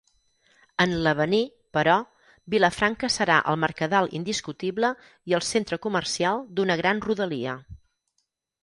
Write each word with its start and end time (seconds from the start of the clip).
En 0.85 0.93
l'avenir, 1.07 1.41
però, 1.77 1.97
Vilafranca 2.55 3.11
serà 3.17 3.35
el 3.53 3.61
mercadal 3.65 4.11
indiscutible 4.21 4.93
i 5.33 5.37
el 5.41 5.45
centre 5.53 5.81
comercial 5.87 6.45
d'una 6.59 6.81
gran 6.83 7.07
rodalia. 7.11 7.57